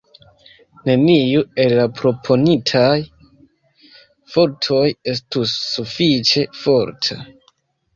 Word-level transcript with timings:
Neniu 0.87 1.43
el 1.65 1.75
la 1.81 1.83
proponitaj 1.99 2.89
fortoj 4.35 4.83
estus 5.17 5.59
sufiĉe 5.71 6.51
forta. 6.67 7.25